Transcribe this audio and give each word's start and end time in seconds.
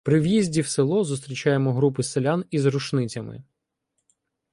При 0.03 0.19
в'їзді 0.19 0.61
в 0.61 0.67
село 0.67 1.03
зустрічаємо 1.03 1.73
групу 1.73 2.03
селян 2.03 2.45
із 2.51 2.65
рушницями. 2.65 3.43